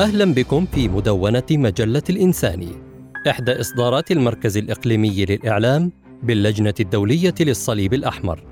أهلا 0.00 0.34
بكم 0.34 0.66
في 0.66 0.88
مدونة 0.88 1.42
مجلة 1.50 2.02
الإنساني 2.10 2.72
إحدى 3.28 3.60
إصدارات 3.60 4.10
المركز 4.10 4.56
الإقليمي 4.56 5.24
للإعلام 5.24 5.92
باللجنة 6.22 6.74
الدولية 6.80 7.34
للصليب 7.40 7.94
الأحمر. 7.94 8.42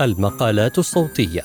المقالات 0.00 0.78
الصوتية. 0.78 1.42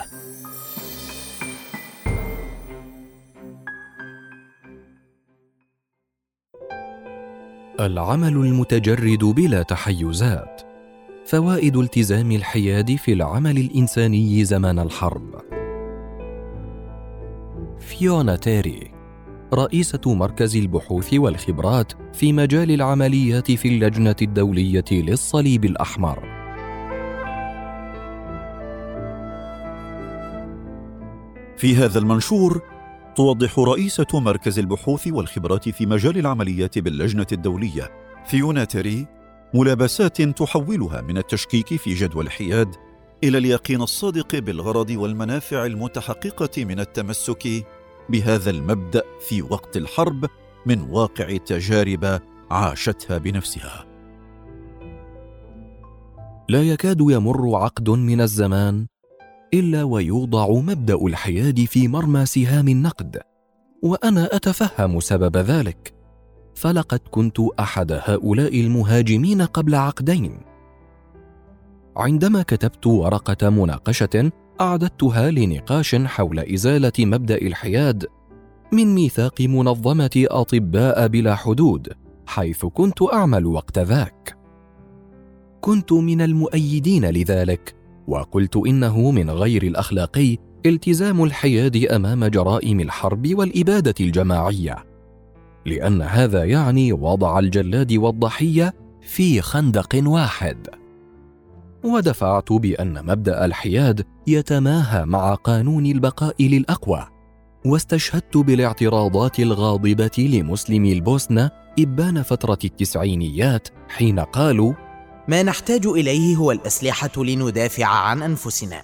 العمل 7.80 8.34
المتجرد 8.34 9.23
بلا 9.23 9.61
تحيزات. 9.61 10.61
فوائد 11.25 11.77
التزام 11.77 12.32
الحياد 12.32 12.95
في 12.95 13.14
العمل 13.14 13.57
الإنساني 13.57 14.45
زمان 14.45 14.80
الحرب. 14.80 15.52
فيونا 17.99 18.35
تيري 18.35 18.91
رئيسة 19.53 20.02
مركز 20.05 20.57
البحوث 20.57 21.13
والخبرات 21.13 21.93
في 22.13 22.33
مجال 22.33 22.71
العمليات 22.71 23.52
في 23.52 23.67
اللجنة 23.67 24.16
الدولية 24.21 24.85
للصليب 24.91 25.66
الأحمر. 25.66 26.19
في 31.57 31.75
هذا 31.75 31.99
المنشور 31.99 32.61
توضح 33.16 33.59
رئيسة 33.59 34.07
مركز 34.13 34.59
البحوث 34.59 35.07
والخبرات 35.07 35.69
في 35.69 35.85
مجال 35.85 36.17
العمليات 36.17 36.80
باللجنة 36.80 37.27
الدولية 37.31 37.91
فيونا 38.25 38.63
تيري 38.63 39.07
ملابسات 39.53 40.21
تحولها 40.21 41.02
من 41.02 41.17
التشكيك 41.17 41.75
في 41.75 41.94
جدوى 41.94 42.23
الحياد 42.23 42.75
إلى 43.23 43.38
اليقين 43.38 43.81
الصادق 43.81 44.39
بالغرض 44.39 44.89
والمنافع 44.89 45.66
المتحققة 45.66 46.66
من 46.66 46.80
التمسك 46.80 47.66
بهذا 48.09 48.50
المبدأ 48.50 49.04
في 49.20 49.42
وقت 49.42 49.78
الحرب 49.78 50.26
من 50.66 50.82
واقع 50.82 51.38
تجارب 51.38 52.20
عاشتها 52.52 53.18
بنفسها. 53.18 53.86
لا 56.50 56.64
يكاد 56.64 57.02
يمر 57.02 57.56
عقد 57.56 57.90
من 57.90 58.22
الزمان 58.22 58.88
إلا 59.54 59.84
ويوضع 59.84 60.48
مبدأ 60.48 60.96
الحياد 60.96 61.66
في 61.66 61.88
مرمى 61.88 62.26
سهام 62.26 62.68
النقد 62.68 63.22
وأنا 63.84 64.36
أتفهم 64.36 65.00
سبب 65.00 65.38
ذلك. 65.38 65.94
فلقد 66.56 67.00
كنت 67.12 67.40
أحد 67.59 67.92
هؤلاء 67.92 68.62
المهاجمين 68.62 69.42
قبل 69.42 69.76
عقدين. 69.76 70.40
عندما 71.98 72.42
كتبت 72.42 72.88
ورقة 72.88 73.50
مناقشة 73.50 74.31
أعددتها 74.62 75.32
لنقاش 75.32 75.96
حول 75.96 76.40
إزالة 76.40 76.92
مبدأ 77.00 77.38
الحياد 77.38 78.06
من 78.72 78.96
ميثاق 78.96 79.42
منظمة 79.42 80.26
أطباء 80.30 81.08
بلا 81.08 81.36
حدود 81.36 81.94
حيث 82.28 82.66
كنت 82.66 83.02
أعمل 83.14 83.46
وقت 83.46 83.80
ذاك. 83.80 84.38
كنت 85.62 85.94
من 85.94 86.22
المؤيدين 86.22 87.06
لذلك 87.06 87.76
وقلت 88.08 88.58
إنه 88.58 89.12
من 89.12 89.30
غير 89.30 89.64
الأخلاقي 89.64 90.38
التزام 90.66 91.24
الحياد 91.24 91.86
أمام 91.86 92.26
جرائم 92.26 92.80
الحرب 92.80 93.30
والإبادة 93.34 93.96
الجماعية. 94.00 94.86
لأن 95.66 96.02
هذا 96.02 96.44
يعني 96.44 96.94
وضع 96.94 97.40
الجلاد 97.40 97.94
والضحية 97.94 98.74
في 99.02 99.42
خندق 99.42 100.02
واحد. 100.06 100.83
ودفعت 101.84 102.53
بأن 102.53 103.06
مبدأ 103.06 103.45
الحياد 103.45 104.06
يتماهى 104.28 105.06
مع 105.06 105.34
قانون 105.34 105.86
البقاء 105.86 106.36
للأقوى. 106.40 107.08
واستشهدت 107.66 108.38
بالاعتراضات 108.38 109.40
الغاضبة 109.40 110.12
لمسلمي 110.17 110.94
البوسنة 110.94 111.52
إبان 111.80 112.22
فترة 112.22 112.59
التسعينيات 112.63 113.68
حين 113.90 114.19
قالوا 114.19 114.74
ما 115.28 115.44
نحتاج 115.44 115.85
إليه 115.85 116.35
هو 116.35 116.52
الأسلحة 116.52 117.24
لندافع 117.24 117.86
عن 117.86 118.24
أنفسنا. 118.24 118.81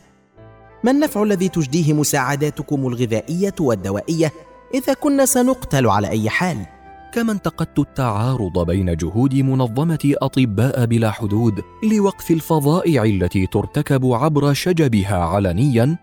ما 0.84 0.92
النفع 0.92 1.24
الذي 1.24 1.50
تجديه 1.50 1.94
مساعداتكم 1.94 2.88
الغذائية 2.88 3.56
والدوائية؟ 3.60 4.34
إذا 4.74 4.94
كنا 4.94 5.26
سنقتل 5.26 5.88
على 5.88 6.10
أي 6.10 6.30
حال. 6.30 6.66
كما 7.14 7.32
انتقدت 7.32 7.80
التعارض 7.80 8.66
بين 8.66 8.96
جهود 8.96 9.36
منظمة 9.36 10.14
أطباء 10.22 10.86
بلا 10.86 11.12
حدود 11.12 11.62
لوقف 11.92 12.32
الفظائع 12.32 13.04
التي 13.04 13.48
ترتكب 13.48 14.06
عبر 14.06 14.54
شجبها 14.54 15.18
علنيا 15.18 15.98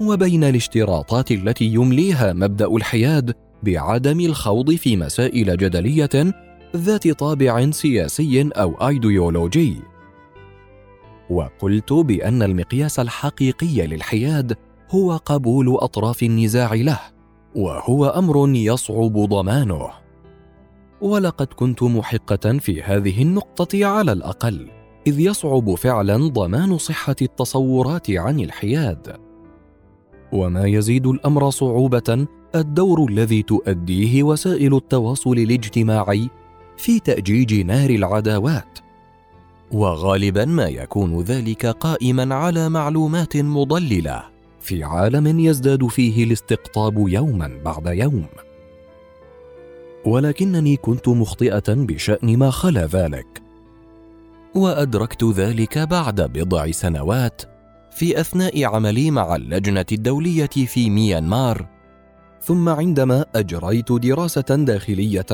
وبين 0.00 0.44
الاشتراطات 0.44 1.30
التي 1.30 1.64
يمليها 1.64 2.32
مبدأ 2.32 2.66
الحياد 2.66 3.34
بعدم 3.62 4.20
الخوض 4.20 4.74
في 4.74 4.96
مسائل 4.96 5.56
جدلية 5.56 6.34
ذات 6.76 7.08
طابع 7.08 7.70
سياسي 7.70 8.50
أو 8.56 8.88
أيديولوجي. 8.88 9.76
وقلت 11.30 11.92
بأن 11.92 12.42
المقياس 12.42 13.00
الحقيقي 13.00 13.86
للحياد 13.86 14.56
هو 14.90 15.16
قبول 15.16 15.76
أطراف 15.76 16.22
النزاع 16.22 16.74
له 16.74 17.00
وهو 17.56 18.06
أمر 18.06 18.48
يصعب 18.48 19.12
ضمانه. 19.12 20.07
ولقد 21.00 21.46
كنت 21.46 21.82
محقة 21.82 22.58
في 22.58 22.82
هذه 22.82 23.22
النقطة 23.22 23.86
على 23.86 24.12
الأقل 24.12 24.68
إذ 25.06 25.20
يصعب 25.20 25.74
فعلا 25.74 26.16
ضمان 26.16 26.78
صحة 26.78 27.16
التصورات 27.22 28.10
عن 28.10 28.40
الحياد. 28.40 29.16
وما 30.32 30.66
يزيد 30.66 31.06
الأمر 31.06 31.50
صعوبة 31.50 32.26
الدور 32.54 33.08
الذي 33.10 33.42
تؤديه 33.42 34.22
وسائل 34.22 34.74
التواصل 34.74 35.32
الاجتماعي 35.32 36.28
في 36.76 37.00
تأجيج 37.00 37.54
نار 37.66 37.90
العداوات. 37.90 38.78
وغالبا 39.72 40.44
ما 40.44 40.66
يكون 40.68 41.20
ذلك 41.20 41.66
قائما 41.66 42.34
على 42.34 42.68
معلومات 42.68 43.36
مضللة 43.36 44.24
في 44.60 44.84
عالم 44.84 45.40
يزداد 45.40 45.86
فيه 45.86 46.24
الاستقطاب 46.24 47.08
يوما 47.08 47.60
بعد 47.64 47.86
يوم. 47.86 48.26
ولكنني 50.08 50.76
كنت 50.76 51.08
مخطئة 51.08 51.64
بشأن 51.68 52.36
ما 52.36 52.50
خلا 52.50 52.86
ذلك. 52.86 53.42
وأدركت 54.54 55.24
ذلك 55.24 55.78
بعد 55.78 56.20
بضع 56.20 56.70
سنوات 56.70 57.42
في 57.90 58.20
أثناء 58.20 58.64
عملي 58.64 59.10
مع 59.10 59.36
اللجنة 59.36 59.86
الدولية 59.92 60.46
في 60.46 60.90
ميانمار. 60.90 61.66
ثم 62.42 62.68
عندما 62.68 63.24
أجريت 63.34 63.92
دراسة 63.92 64.40
داخلية 64.40 65.26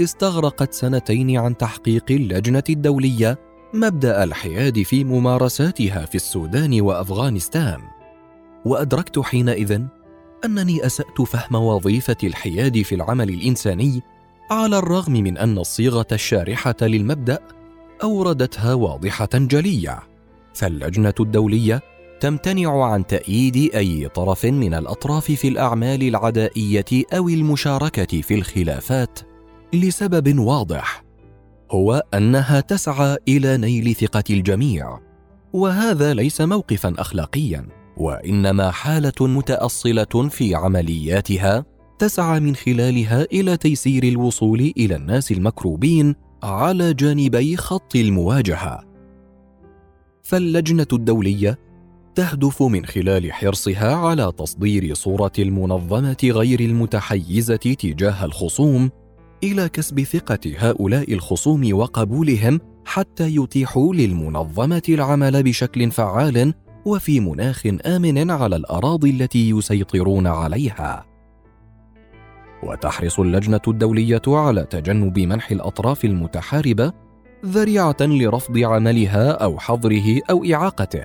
استغرقت 0.00 0.72
سنتين 0.72 1.38
عن 1.38 1.56
تحقيق 1.56 2.04
اللجنة 2.10 2.64
الدولية 2.70 3.38
مبدأ 3.74 4.24
الحياد 4.24 4.82
في 4.82 5.04
ممارساتها 5.04 6.04
في 6.06 6.14
السودان 6.14 6.80
وأفغانستان. 6.80 7.80
وأدركت 8.64 9.18
حينئذ 9.18 9.82
أنني 10.44 10.86
أسأت 10.86 11.22
فهم 11.22 11.54
وظيفة 11.54 12.16
الحياد 12.24 12.82
في 12.82 12.94
العمل 12.94 13.28
الإنساني 13.28 14.02
على 14.52 14.78
الرغم 14.78 15.12
من 15.12 15.38
أن 15.38 15.58
الصيغة 15.58 16.06
الشارحة 16.12 16.74
للمبدأ 16.82 17.38
أوردتها 18.02 18.74
واضحة 18.74 19.28
جلية 19.34 20.00
فاللجنة 20.54 21.14
الدولية 21.20 21.80
تمتنع 22.20 22.84
عن 22.84 23.06
تأييد 23.06 23.74
أي 23.74 24.08
طرف 24.08 24.44
من 24.44 24.74
الأطراف 24.74 25.24
في 25.24 25.48
الأعمال 25.48 26.02
العدائية 26.02 26.84
أو 27.12 27.28
المشاركة 27.28 28.20
في 28.20 28.34
الخلافات 28.34 29.18
لسبب 29.72 30.38
واضح 30.38 31.04
هو 31.70 32.02
أنها 32.14 32.60
تسعى 32.60 33.16
إلى 33.28 33.56
نيل 33.56 33.94
ثقة 33.94 34.24
الجميع 34.30 34.98
وهذا 35.52 36.14
ليس 36.14 36.40
موقفا 36.40 36.94
اخلاقيا 36.98 37.66
وإنما 37.96 38.70
حالة 38.70 39.12
متأصلة 39.20 40.28
في 40.30 40.54
عملياتها 40.54 41.64
تسعى 42.02 42.40
من 42.40 42.56
خلالها 42.56 43.22
إلى 43.32 43.56
تيسير 43.56 44.04
الوصول 44.04 44.72
إلى 44.76 44.96
الناس 44.96 45.32
المكروبين 45.32 46.14
على 46.42 46.94
جانبي 46.94 47.56
خط 47.56 47.96
المواجهة. 47.96 48.84
فاللجنة 50.22 50.86
الدولية 50.92 51.58
تهدف 52.14 52.62
من 52.62 52.86
خلال 52.86 53.32
حرصها 53.32 53.94
على 53.94 54.32
تصدير 54.38 54.94
صورة 54.94 55.32
المنظمة 55.38 56.16
غير 56.24 56.60
المتحيزة 56.60 57.56
تجاه 57.56 58.24
الخصوم 58.24 58.90
إلى 59.44 59.68
كسب 59.68 60.00
ثقة 60.00 60.52
هؤلاء 60.58 61.12
الخصوم 61.12 61.72
وقبولهم 61.72 62.60
حتى 62.84 63.36
يتيحوا 63.36 63.94
للمنظمة 63.94 64.82
العمل 64.88 65.42
بشكل 65.42 65.90
فعال 65.90 66.54
وفي 66.86 67.20
مناخ 67.20 67.66
آمن 67.86 68.30
على 68.30 68.56
الأراضي 68.56 69.10
التي 69.10 69.50
يسيطرون 69.50 70.26
عليها. 70.26 71.11
وتحرص 72.62 73.20
اللجنة 73.20 73.60
الدولية 73.68 74.22
على 74.28 74.64
تجنب 74.64 75.18
منح 75.18 75.50
الأطراف 75.50 76.04
المتحاربة 76.04 76.92
ذريعة 77.46 77.96
لرفض 78.00 78.58
عملها 78.58 79.30
أو 79.30 79.58
حظره 79.58 80.20
أو 80.30 80.44
إعاقته 80.44 81.04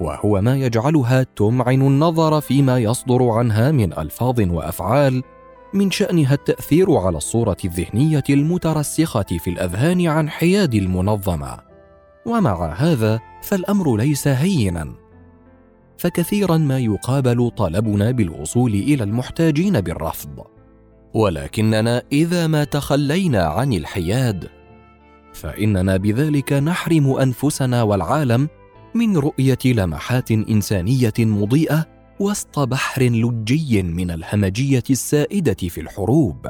وهو 0.00 0.40
ما 0.40 0.56
يجعلها 0.56 1.22
تمعن 1.22 1.82
النظر 1.82 2.40
فيما 2.40 2.78
يصدر 2.78 3.28
عنها 3.28 3.70
من 3.70 3.98
ألفاظ 3.98 4.40
وأفعال 4.40 5.22
من 5.74 5.90
شأنها 5.90 6.34
التأثير 6.34 6.96
على 6.96 7.16
الصورة 7.16 7.56
الذهنية 7.64 8.24
المترسخة 8.30 9.22
في 9.22 9.50
الأذهان 9.50 10.06
عن 10.06 10.28
حياد 10.28 10.74
المنظمة. 10.74 11.56
ومع 12.26 12.72
هذا 12.72 13.20
فالأمر 13.42 13.96
ليس 13.96 14.28
هينا. 14.28 14.94
فكثيرا 15.98 16.56
ما 16.56 16.78
يقابل 16.78 17.50
طلبنا 17.56 18.10
بالوصول 18.10 18.74
إلى 18.74 19.04
المحتاجين 19.04 19.80
بالرفض. 19.80 20.55
ولكننا 21.16 22.02
إذا 22.12 22.46
ما 22.46 22.64
تخلينا 22.64 23.42
عن 23.42 23.72
الحياد 23.72 24.48
فإننا 25.32 25.96
بذلك 25.96 26.52
نحرم 26.52 27.10
أنفسنا 27.10 27.82
والعالم 27.82 28.48
من 28.94 29.16
رؤية 29.16 29.58
لمحات 29.64 30.30
إنسانية 30.30 31.12
مضيئة 31.18 31.86
وسط 32.20 32.58
بحر 32.58 33.02
لجي 33.02 33.82
من 33.82 34.10
الهمجية 34.10 34.82
السائدة 34.90 35.54
في 35.54 35.80
الحروب. 35.80 36.46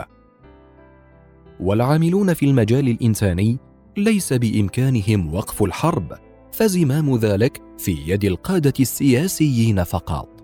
والعاملون 1.60 2.34
في 2.34 2.46
المجال 2.46 2.88
الإنساني 2.88 3.58
ليس 3.96 4.32
بإمكانهم 4.32 5.34
وقف 5.34 5.62
الحرب 5.62 6.12
فزمام 6.52 7.16
ذلك 7.16 7.62
في 7.78 7.96
يد 8.06 8.24
القادة 8.24 8.74
السياسيين 8.80 9.84
فقط. 9.84 10.35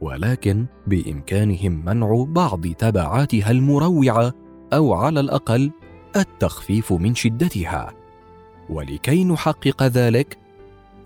ولكن 0.00 0.66
بإمكانهم 0.86 1.84
منع 1.84 2.24
بعض 2.28 2.66
تبعاتها 2.66 3.50
المروعة 3.50 4.34
أو 4.72 4.94
على 4.94 5.20
الأقل 5.20 5.70
التخفيف 6.16 6.92
من 6.92 7.14
شدتها. 7.14 7.92
ولكي 8.70 9.24
نحقق 9.24 9.82
ذلك 9.82 10.38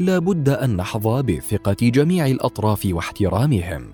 لا 0.01 0.19
بد 0.19 0.49
أن 0.49 0.77
نحظى 0.77 1.23
بثقة 1.23 1.77
جميع 1.81 2.27
الأطراف 2.27 2.89
واحترامهم. 2.91 3.87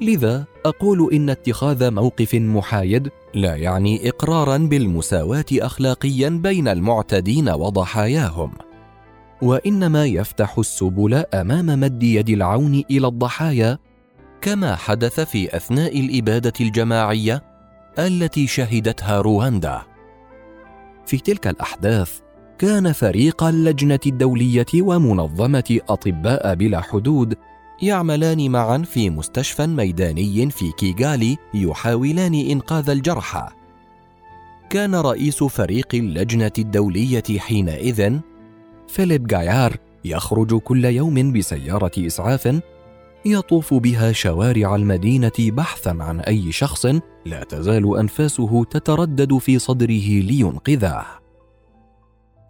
لذا 0.00 0.44
أقول 0.66 1.12
إن 1.12 1.30
اتخاذ 1.30 1.90
موقف 1.90 2.34
محايد 2.34 3.10
لا 3.34 3.56
يعني 3.56 4.08
إقرارا 4.08 4.56
بالمساواة 4.56 5.44
أخلاقيا 5.52 6.28
بين 6.28 6.68
المعتدين 6.68 7.48
وضحاياهم. 7.48 8.52
وإنما 9.42 10.06
يفتح 10.06 10.58
السبل 10.58 11.14
أمام 11.14 11.66
مد 11.66 12.02
يد 12.02 12.28
العون 12.28 12.84
إلى 12.90 13.06
الضحايا 13.06 13.78
كما 14.40 14.76
حدث 14.76 15.20
في 15.20 15.56
أثناء 15.56 16.00
الإبادة 16.00 16.52
الجماعية 16.60 17.42
التي 17.98 18.46
شهدتها 18.46 19.20
رواندا. 19.20 19.82
في 21.06 21.18
تلك 21.18 21.46
الأحداث 21.46 22.18
كان 22.58 22.92
فريق 22.92 23.42
اللجنة 23.42 24.00
الدولية 24.06 24.66
ومنظمة 24.74 25.80
أطباء 25.88 26.54
بلا 26.54 26.80
حدود 26.80 27.34
يعملان 27.82 28.50
معا 28.50 28.78
في 28.78 29.10
مستشفى 29.10 29.66
ميداني 29.66 30.50
في 30.50 30.72
كيغالي 30.78 31.36
يحاولان 31.54 32.34
إنقاذ 32.34 32.90
الجرحى. 32.90 33.48
كان 34.70 34.94
رئيس 34.94 35.44
فريق 35.44 35.88
اللجنة 35.94 36.52
الدولية 36.58 37.38
حينئذ 37.38 38.20
فيليب 38.90 39.26
جايار 39.26 39.76
يخرج 40.04 40.54
كل 40.54 40.84
يوم 40.84 41.32
بسيارة 41.32 41.92
إسعاف 41.98 42.60
يطوف 43.24 43.74
بها 43.74 44.12
شوارع 44.12 44.74
المدينة 44.76 45.32
بحثا 45.38 45.96
عن 46.00 46.20
أي 46.20 46.52
شخص 46.52 46.86
لا 47.26 47.44
تزال 47.48 47.98
أنفاسه 47.98 48.64
تتردد 48.64 49.38
في 49.38 49.58
صدره 49.58 50.20
لينقذه 50.20 51.04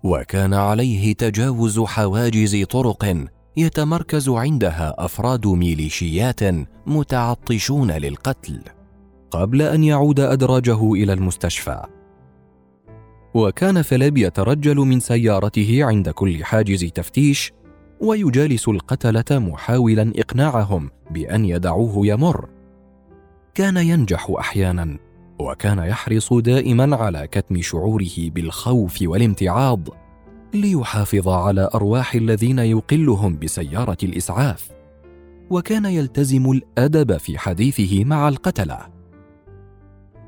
وكان 0.05 0.55
عليه 0.55 1.13
تجاوز 1.13 1.81
حواجز 1.81 2.65
طرق 2.65 3.27
يتمركز 3.57 4.29
عندها 4.29 4.95
أفراد 4.99 5.47
ميليشيات 5.47 6.41
متعطشون 6.87 7.91
للقتل. 7.91 8.61
قبل 9.31 9.63
أن 9.63 9.85
يعود 9.85 10.21
أدراجه 10.21 10.93
إلى 10.93 11.13
المستشفى 11.13 11.83
وكان 13.35 13.83
فيليب 13.83 14.19
يترجل 14.19 14.77
من 14.77 15.01
سيارته 15.01 15.85
عند 15.85 16.09
كل 16.09 16.45
حاجز 16.45 16.85
تفتيش 16.85 17.53
ويجالس 18.01 18.69
القتلة 18.69 19.39
محاولا 19.39 20.13
إقناعهم 20.17 20.91
بأن 21.11 21.45
يدعوه 21.45 22.07
يمر. 22.07 22.49
كان 23.55 23.77
ينجح 23.77 24.31
أحيانا 24.39 24.99
وكان 25.39 25.79
يحرص 25.79 26.33
دائما 26.33 26.97
على 26.97 27.27
كتم 27.27 27.61
شعوره 27.63 28.17
بالخوف 28.19 28.99
والامتعاض 29.03 29.89
ليحافظ 30.55 31.29
على 31.29 31.71
أرواح 31.75 32.15
الذين 32.15 32.59
يقلهم 32.59 33.39
بسيارة 33.39 33.99
الإسعاف. 34.03 34.71
وكان 35.51 35.85
يلتزم 35.85 36.51
الأدب 36.51 37.17
في 37.17 37.39
حديثه 37.39 38.05
مع 38.05 38.29
القتلة. 38.29 38.79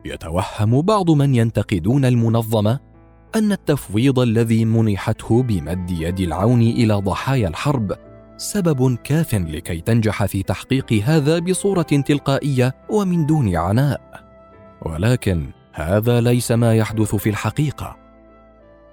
يتوهم 0.05 0.81
بعض 0.83 1.11
من 1.11 1.35
ينتقدون 1.35 2.05
المنظمة 2.05 2.92
أن 3.37 3.53
التفويض 3.53 4.19
الذي 4.19 4.65
منحته 4.65 5.43
بمد 5.43 5.91
يد 5.91 6.21
العون 6.21 6.61
إلى 6.61 6.95
ضحايا 6.95 7.49
الحرب 7.49 7.93
سبب 8.37 8.99
كاف 9.05 9.35
لكي 9.35 9.81
تنجح 9.81 10.25
في 10.25 10.43
تحقيق 10.43 10.93
هذا 10.93 11.39
بصورة 11.39 11.83
تلقائية 11.83 12.75
ومن 12.91 13.27
دون 13.27 13.57
عناء. 13.57 14.01
ولكن 14.83 15.51
هذا 15.73 16.21
ليس 16.21 16.53
ما 16.53 16.75
يحدث 16.75 17.15
في 17.15 17.31
الحقيقة. 17.31 17.97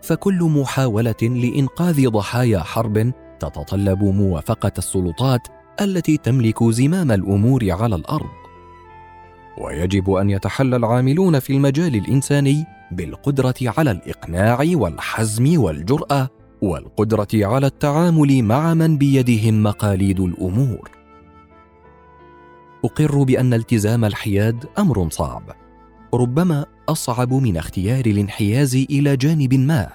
فكل 0.02 0.44
محاولة 0.44 1.22
لإنقاذ 1.22 2.10
ضحايا 2.10 2.60
حرب 2.60 3.12
تتطلب 3.40 4.04
موافقة 4.04 4.72
السلطات 4.78 5.48
التي 5.82 6.18
تملك 6.18 6.64
زمام 6.64 7.12
الأمور 7.12 7.72
على 7.72 7.96
الأرض. 7.96 8.30
ويجب 9.58 10.12
أن 10.12 10.30
يتحلى 10.30 10.76
العاملون 10.76 11.40
في 11.40 11.54
المجال 11.54 11.96
الإنساني 11.96 12.79
بالقدرة 12.92 13.56
على 13.62 13.92
الإقناع 13.92 14.66
والحزم 14.74 15.62
والجرأة 15.62 16.30
والقدرة 16.62 17.28
على 17.34 17.68
التعامل 17.68 18.44
مع 18.44 18.74
من 18.74 18.98
بيدهم 18.98 19.64
مقاليد 19.64 20.20
الأمور. 20.20 20.92
أقر 22.86 23.24
بأن 23.24 23.54
التزام 23.54 24.06
الحياد 24.06 24.66
أمر 24.78 25.10
صعب. 25.10 25.44
ربما 26.14 26.66
أصعب 26.90 27.34
من 27.34 27.58
اختيار 27.58 28.06
الانحياز 28.06 28.76
إلى 28.76 29.18
جانب 29.18 29.54
ما. 29.54 29.90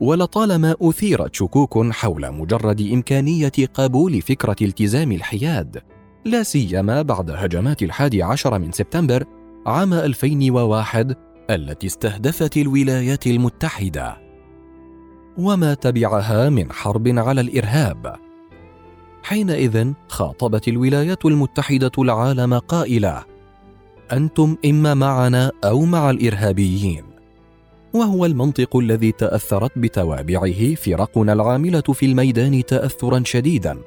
ولطالما 0.00 0.74
أثيرت 0.82 1.34
شكوك 1.34 1.86
حول 1.92 2.32
مجرد 2.32 2.80
إمكانية 2.80 3.52
قبول 3.74 4.22
فكرة 4.22 4.56
التزام 4.62 5.12
الحياد 5.12 5.82
لا 6.24 6.42
سيما 6.42 7.02
بعد 7.02 7.30
هجمات 7.30 7.82
الحادي 7.82 8.22
عشر 8.22 8.58
من 8.58 8.72
سبتمبر 8.72 9.24
عام 9.66 9.94
2001 9.94 11.16
التي 11.50 11.86
استهدفت 11.86 12.56
الولايات 12.56 13.26
المتحدة. 13.26 14.16
وما 15.38 15.74
تبعها 15.74 16.48
من 16.48 16.72
حرب 16.72 17.08
على 17.08 17.40
الإرهاب. 17.40 18.16
حينئذ 19.22 19.92
خاطبت 20.08 20.68
الولايات 20.68 21.24
المتحدة 21.24 21.90
العالم 21.98 22.54
قائلة 22.54 23.24
أنتم 24.12 24.56
إما 24.64 24.94
معنا 24.94 25.52
أو 25.64 25.84
مع 25.84 26.10
الإرهابيين. 26.10 27.04
وهو 27.92 28.26
المنطق 28.26 28.76
الذي 28.76 29.12
تأثرت 29.12 29.78
بتوابعه 29.78 30.74
فرقنا 30.74 31.32
العاملة 31.32 31.80
في 31.80 32.06
الميدان 32.06 32.64
تاثرا 32.64 33.22
شديدا. 33.24 33.78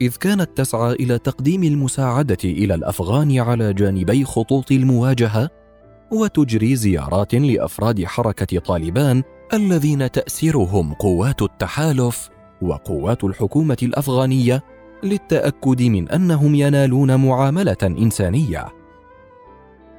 إذ 0.00 0.16
كانت 0.16 0.50
تسعى 0.56 0.92
إلى 0.92 1.18
تقديم 1.18 1.62
المساعدة 1.62 2.38
إلى 2.44 2.74
الأفغان 2.74 3.38
على 3.38 3.72
جانبي 3.72 4.24
خطوط 4.24 4.72
المواجهة 4.72 5.57
وتجري 6.10 6.76
زيارات 6.76 7.34
لأفراد 7.34 8.04
حركة 8.04 8.58
طالبان 8.58 9.22
الذين 9.52 10.10
تاسرهم 10.10 10.94
قوات 10.94 11.42
التحالف 11.42 12.28
وقوات 12.62 13.24
الحكومة 13.24 13.76
الأفغانية 13.82 14.62
للتأكد 15.02 15.82
من 15.82 16.08
أنهم 16.08 16.54
ينالون 16.54 17.16
معاملة 17.16 17.76
إنسانية. 17.82 18.66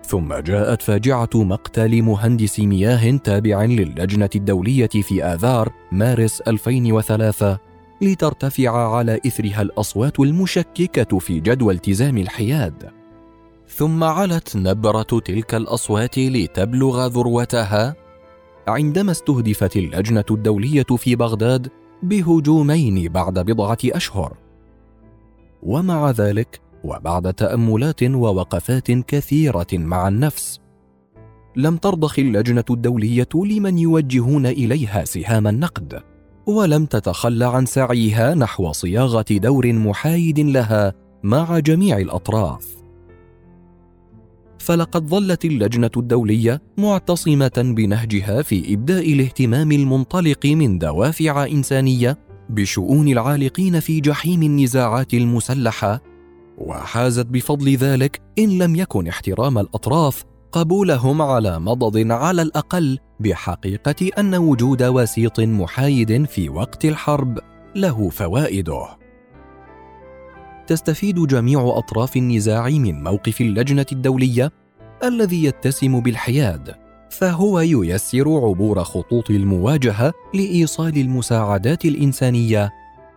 ثم 0.06 0.34
جاءت 0.34 0.82
فاجعة 0.82 1.30
مقتل 1.36 2.02
مهندس 2.02 2.60
مياه 2.60 3.18
تابع 3.18 3.66
للجنة 3.66 4.30
الدولية 4.36 4.88
في 4.88 5.24
آذار 5.24 5.74
مارس 5.92 6.42
2003 6.42 7.58
لترتفع 8.02 8.96
على 8.96 9.20
إثرها 9.28 9.62
الأصوات 9.62 10.20
المشككة 10.20 11.20
في 11.20 11.40
جدوى 11.40 11.74
التزام 11.74 12.18
الحياد. 12.18 12.99
ثم 13.70 14.04
علت 14.04 14.58
نبرة 14.58 15.02
تلك 15.02 15.56
الأصوات 15.56 16.18
لتبلغ 16.18 17.08
ذروتها؟ 17.08 17.96
عندما 18.68 19.12
استهدفت 19.12 19.78
اللجنة 19.78 20.26
الدولية 20.32 20.86
في 20.98 21.16
بغداد 21.16 21.68
بهجومين 22.04 23.12
بعد 23.12 23.40
بضعة 23.40 23.78
أشهر. 23.86 24.38
ومع 25.64 26.12
ذلك 26.12 26.62
وبعد 26.84 27.34
تأملات 27.34 28.04
ووقفات 28.04 28.92
كثيرة 28.92 29.68
مع 29.74 30.08
النفس 30.08 30.60
لم 31.56 31.78
ترضخ 31.78 32.20
اللجنة 32.20 32.66
الدولية 32.70 33.30
لمن 33.36 33.78
يوجهون 33.78 34.46
إليها 34.46 35.06
سهام 35.06 35.48
النقد 35.48 36.04
ولم 36.46 36.86
تتخلى 36.86 37.46
عن 37.46 37.66
سعيها 37.66 38.36
نحو 38.36 38.72
صياغة 38.72 39.26
دور 39.32 39.74
محايد 39.74 40.40
لها 40.40 40.94
مع 41.24 41.60
جميع 41.60 41.98
الأطراف. 41.98 42.79
فلقد 44.70 45.08
ظلت 45.08 45.46
اللجنة 45.46 45.92
الدولية 45.98 46.62
معتصمة 46.78 47.52
بنهجها 47.58 48.42
في 48.42 48.74
إبداء 48.74 49.14
الاهتمام 49.14 49.72
المنطلق 49.72 50.46
من 50.46 50.78
دوافع 50.78 51.46
إنسانية 51.46 52.18
بشؤون 52.50 53.08
العالقين 53.08 53.80
في 53.80 54.00
جحيم 54.00 54.44
النزاعات 54.44 55.14
المسلحة. 55.14 56.02
وحازت 56.58 57.26
بفضل 57.26 57.76
ذلك 57.76 58.22
إن 58.40 58.58
لم 58.58 58.76
يكن 58.76 59.08
احترام 59.08 59.58
الأطراف 59.58 60.24
قبولهم 60.52 61.22
على 61.22 61.60
مضض 61.60 62.12
على 62.12 62.42
الأقل 62.42 62.98
بحقيقة 63.20 64.10
أن 64.18 64.36
وجود 64.36 64.84
وسيط 64.84 65.40
محايد 65.40 66.26
في 66.26 66.50
وقت 66.50 66.86
الحرب 66.86 67.40
له 67.76 68.10
فوائده. 68.10 69.00
تستفيد 70.68 71.28
جميع 71.28 71.74
أطراف 71.78 72.18
النزاع 72.18 72.70
من 72.70 73.04
موقف 73.04 73.42
اللجنة 73.42 73.86
الدولية 73.92 74.52
الذي 75.04 75.44
يتسم 75.44 76.00
بالحياد 76.00 76.76
فهو 77.10 77.60
ييسر 77.60 78.30
عبور 78.30 78.84
خطوط 78.84 79.30
المواجهة 79.30 80.14
لإيصال 80.34 80.98
المساعدات 80.98 81.86
الإنسانية 81.86 82.72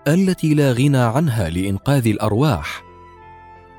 التي 0.09 0.55
لا 0.55 0.73
غنى 0.73 0.99
عنها 0.99 1.51
لإنقاذ 1.51 2.07
الأرواح. 2.07 2.83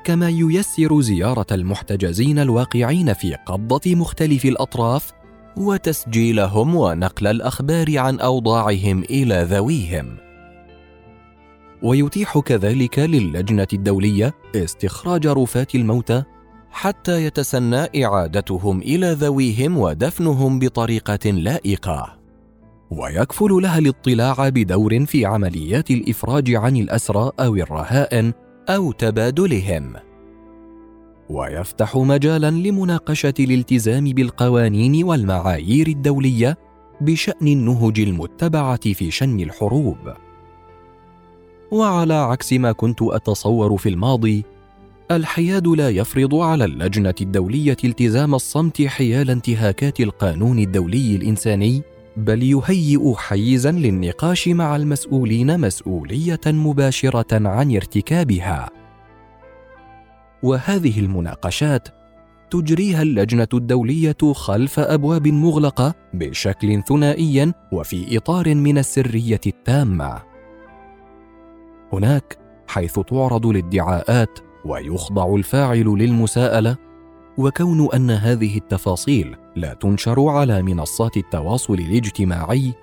كما 0.04 0.28
ييسر 0.28 1.00
زيارة 1.00 1.46
المحتجزين 1.52 2.38
الواقعين 2.38 3.12
في 3.12 3.34
قبضة 3.46 3.94
مختلف 3.94 4.44
الأطراف 4.44 5.12
وتسجيلهم 5.56 6.74
ونقل 6.74 7.26
الأخبار 7.26 7.98
عن 7.98 8.20
أوضاعهم 8.20 9.02
إلى 9.02 9.46
ذويهم. 9.50 10.16
ويتيح 11.82 12.38
كذلك 12.38 12.98
للجنة 12.98 13.66
الدولية 13.72 14.34
استخراج 14.56 15.26
رفات 15.26 15.74
الموتى 15.74 16.22
حتى 16.74 17.24
يتسنى 17.24 18.04
إعادتهم 18.04 18.80
إلى 18.80 19.12
ذويهم 19.12 19.78
ودفنهم 19.78 20.58
بطريقة 20.58 21.30
لائقة. 21.30 22.16
ويكفل 22.90 23.50
لها 23.62 23.78
الاطلاع 23.78 24.48
بدور 24.48 25.06
في 25.06 25.26
عمليات 25.26 25.90
الإفراج 25.90 26.54
عن 26.54 26.76
الأسرى 26.76 27.30
أو 27.40 27.56
الرهائن 27.56 28.32
أو 28.68 28.92
تبادلهم. 28.92 29.92
ويفتح 31.30 31.96
مجالا 31.96 32.50
لمناقشة 32.50 33.34
الالتزام 33.40 34.04
بالقوانين 34.04 35.04
والمعايير 35.04 35.86
الدولية 35.86 36.58
بشأن 37.00 37.48
النهج 37.48 38.00
المتبعة 38.00 38.92
في 38.92 39.10
شن 39.10 39.40
الحروب. 39.40 40.12
وعلى 41.70 42.14
عكس 42.14 42.52
ما 42.52 42.72
كنت 42.72 43.02
أتصور 43.02 43.76
في 43.76 43.88
الماضي 43.88 44.44
الحياد 45.10 45.66
لا 45.66 45.90
يفرض 45.90 46.34
على 46.34 46.64
اللجنة 46.64 47.14
الدولية 47.20 47.76
التزام 47.84 48.34
الصمت 48.34 48.82
حيال 48.82 49.30
انتهاكات 49.30 50.00
القانون 50.00 50.58
الدولي 50.58 51.16
الإنساني 51.16 51.82
بل 52.16 52.42
يهيئ 52.42 53.14
حيزا 53.16 53.72
للنقاش 53.72 54.48
مع 54.48 54.76
المسؤولين 54.76 55.60
مسؤولية 55.60 56.40
مباشرة 56.46 57.48
عن 57.48 57.76
ارتكابها. 57.76 58.70
وهذه 60.42 61.00
المناقشات 61.00 61.88
تجريها 62.50 63.02
اللجنة 63.02 63.48
الدولية 63.54 64.32
خلف 64.32 64.80
أبواب 64.80 65.28
مغلقة 65.28 65.94
بشكل 66.14 66.82
ثنائي 66.82 67.52
وفي 67.72 68.16
إطار 68.16 68.54
من 68.54 68.78
السرية 68.78 69.40
التامة. 69.46 70.22
هناك 71.92 72.38
حيث 72.68 73.00
تعرض 73.00 73.46
الادعاءات 73.46 74.53
ويخضع 74.64 75.34
الفاعل 75.34 75.84
للمساءلة 75.84 76.76
وكون 77.38 77.88
أن 77.94 78.10
هذه 78.10 78.56
التفاصيل 78.56 79.36
لا 79.56 79.74
تنشر 79.74 80.28
على 80.28 80.62
منصات 80.62 81.16
التواصل 81.16 81.74
الاجتماعي 81.74 82.74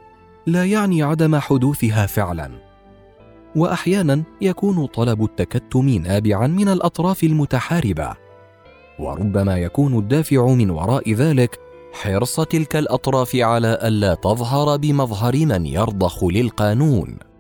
لا 0.48 0.66
يعني 0.66 1.04
عدم 1.04 1.36
حدوثها 1.36 2.06
فعلا. 2.06 2.52
واحيانا 3.56 4.24
يكون 4.42 4.86
طلب 4.86 5.24
التكتم 5.24 5.90
نابعا 5.90 6.48
من 6.48 6.68
الأطراف 6.68 7.24
المتحاربة 7.24 8.14
وربما 9.00 9.58
يكون 9.58 9.98
الدافع 9.98 10.48
من 10.48 10.70
وراء 10.70 11.14
ذلك 11.14 11.60
حرص 11.94 12.40
تلك 12.40 12.76
الأطراف 12.76 13.36
على 13.36 13.80
ألا 13.84 14.14
تظهر 14.14 14.78
بمظهر 14.78 15.46
من 15.46 15.66
يرضخ 15.66 16.24
للقانون. 16.24 17.31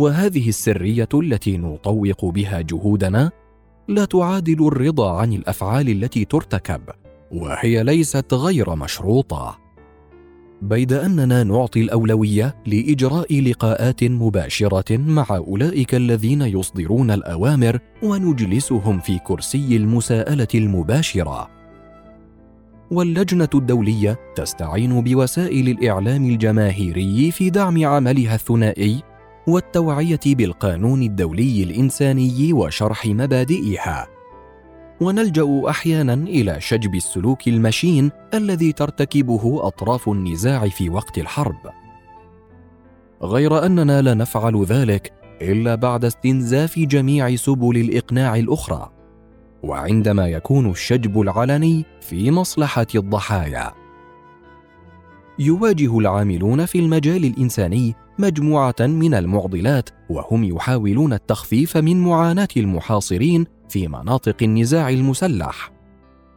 وهذه 0.00 0.48
السرية 0.48 1.08
التي 1.14 1.56
نطوق 1.56 2.24
بها 2.24 2.60
جهودنا 2.60 3.30
لا 3.88 4.04
تعادل 4.04 4.66
الرضا 4.66 5.20
عن 5.20 5.32
الأفعال 5.32 5.88
التي 5.88 6.24
ترتكب 6.24 6.80
وهي 7.32 7.82
ليست 7.82 8.34
غير 8.34 8.74
مشروطة. 8.74 9.58
بيد 10.62 10.92
أننا 10.92 11.44
نعطي 11.44 11.80
الأولوية 11.80 12.56
لإجراء 12.66 13.40
لقاءات 13.40 14.04
مباشرة 14.04 14.96
مع 14.96 15.26
أولئك 15.30 15.94
الذين 15.94 16.42
يصدرون 16.42 17.10
الأوامر 17.10 17.78
ونجلسهم 18.02 19.00
في 19.00 19.18
كرسي 19.18 19.76
المساءلة 19.76 20.48
المباشرة. 20.54 21.48
واللجنة 22.90 23.48
الدولية 23.54 24.18
تستعين 24.36 25.00
بوسائل 25.00 25.68
الإعلام 25.68 26.24
الجماهيري 26.24 27.30
في 27.30 27.50
دعم 27.50 27.86
عملها 27.86 28.34
الثنائي 28.34 29.09
والتوعية 29.46 30.20
بالقانون 30.26 31.02
الدولي 31.02 31.62
الإنساني 31.62 32.52
وشرح 32.52 33.06
مبادئها. 33.06 34.08
ونلجأ 35.00 35.62
أحيانا 35.68 36.14
إلى 36.14 36.60
شجب 36.60 36.94
السلوك 36.94 37.48
المشين 37.48 38.10
الذي 38.34 38.72
ترتكبه 38.72 39.66
أطراف 39.66 40.08
النزاع 40.08 40.68
في 40.68 40.90
وقت 40.90 41.18
الحرب. 41.18 41.70
غير 43.22 43.66
أننا 43.66 44.02
لا 44.02 44.14
نفعل 44.14 44.64
ذلك 44.64 45.12
إلا 45.42 45.74
بعد 45.74 46.04
استنزاف 46.04 46.78
جميع 46.78 47.36
سبل 47.36 47.76
الإقناع 47.76 48.36
الأخرى. 48.36 48.90
وعندما 49.62 50.28
يكون 50.28 50.70
الشجب 50.70 51.20
العلني 51.20 51.84
في 52.00 52.30
مصلحة 52.30 52.86
الضحايا. 52.94 53.72
يواجه 55.38 55.98
العاملون 55.98 56.66
في 56.66 56.78
المجال 56.78 57.24
الإنساني 57.24 57.94
مجموعة 58.20 58.74
من 58.80 59.14
المعضلات 59.14 59.90
وهم 60.10 60.44
يحاولون 60.44 61.12
التخفيف 61.12 61.76
من 61.76 62.04
معاناة 62.04 62.48
المحاصرين 62.56 63.46
في 63.68 63.88
مناطق 63.88 64.36
النزاع 64.42 64.88
المسلح. 64.88 65.72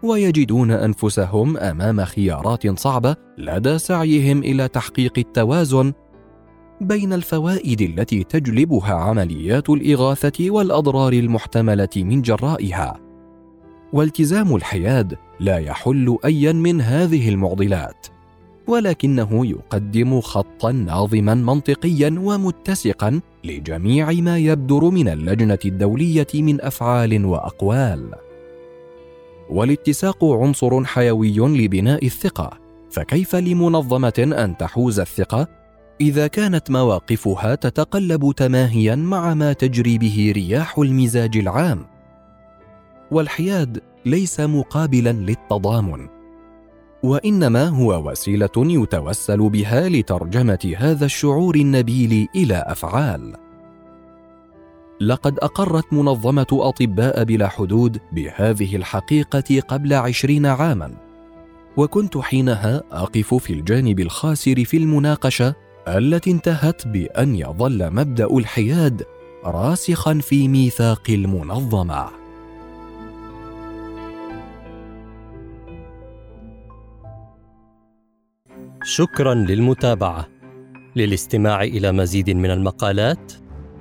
ويجدون 0.03 0.71
أنفسهم 0.71 1.57
أمام 1.57 2.05
خيارات 2.05 2.79
صعبة 2.79 3.15
لدى 3.37 3.77
سعيهم 3.77 4.39
إلى 4.39 4.67
تحقيق 4.67 5.13
التوازن 5.17 5.93
بين 6.81 7.13
الفوائد 7.13 7.81
التي 7.81 8.23
تجلبها 8.23 8.93
عمليات 8.93 9.69
الإغاثة 9.69 10.51
والأضرار 10.51 11.13
المحتملة 11.13 11.89
من 11.97 12.21
جرائها. 12.21 12.99
والتزام 13.93 14.55
الحياد 14.55 15.17
لا 15.39 15.57
يحل 15.57 16.17
ايا 16.25 16.51
من 16.51 16.81
هذه 16.81 17.29
المعضلات. 17.29 18.07
ولكنه 18.67 19.45
يقدم 19.45 20.21
خطا 20.21 20.71
ناظما 20.71 21.33
منطقيا 21.33 22.15
ومتسقا 22.19 23.21
لجميع 23.43 24.11
ما 24.11 24.37
يبدر 24.37 24.89
من 24.89 25.07
اللجنة 25.07 25.59
الدولية 25.65 26.27
من 26.33 26.61
أفعال 26.61 27.25
وأقوال. 27.25 28.11
والاتساق 29.49 30.25
عنصر 30.25 30.85
حيوي 30.85 31.39
لبناء 31.39 32.05
الثقة 32.05 32.49
فكيف 32.91 33.35
لمنظمة 33.35 34.13
أن 34.37 34.57
تحوز 34.57 34.99
الثقة؟ 34.99 35.47
إذا 36.01 36.27
كانت 36.27 36.71
مواقفها 36.71 37.55
تتقلب 37.55 38.33
تماهيا 38.37 38.95
مع 38.95 39.33
ما 39.33 39.53
تجري 39.53 39.97
به 39.97 40.31
رياح 40.35 40.79
المزاج 40.79 41.37
العام. 41.37 41.85
والحياد 43.11 43.81
ليس 44.05 44.39
مقابلا 44.39 45.11
للتضامن. 45.11 46.22
وإنما 47.03 47.67
هو 47.67 48.09
وسيلة 48.09 48.49
يتوسل 48.57 49.49
بها 49.49 49.89
لترجمة 49.89 50.73
هذا 50.77 51.05
الشعور 51.05 51.55
النبيل 51.55 52.27
إلى 52.35 52.63
أفعال. 52.67 53.33
لقد 55.01 55.39
أقرت 55.39 55.93
منظمة 55.93 56.47
أطباء 56.51 57.23
بلا 57.23 57.47
حدود 57.47 57.97
بهذه 58.11 58.75
الحقيقة 58.75 59.59
قبل 59.67 59.93
عشرين 59.93 60.45
عاما 60.45 60.93
وكنت 61.77 62.17
حينها 62.17 62.83
أقف 62.91 63.33
في 63.33 63.53
الجانب 63.53 63.99
الخاسر 63.99 64.65
في 64.65 64.77
المناقشة 64.77 65.55
التي 65.87 66.31
انتهت 66.31 66.87
بأن 66.87 67.35
يظل 67.35 67.93
مبدأ 67.93 68.37
الحياد 68.37 69.03
راسخا 69.45 70.13
في 70.13 70.47
ميثاق 70.47 71.03
المنظمة. 71.09 72.22
شكرا 78.83 79.33
للمتابعة. 79.33 80.29
للاستماع 80.95 81.63
إلى 81.63 81.91
مزيد 81.91 82.29
من 82.29 82.51
المقالات 82.51 83.33